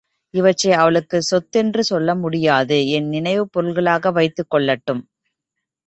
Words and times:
இவற்றை 0.33 0.71
அவளுக்கு 0.73 1.21
சொத்தென்று 1.21 1.83
சொல்லமுடியாது, 1.89 2.89
என் 2.89 3.07
நினைவுப் 3.07 3.51
பொருள்களாக 3.51 4.11
வைத்துக்கொள்ளட்டும். 4.11 5.03